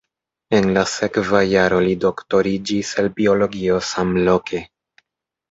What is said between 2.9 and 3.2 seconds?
el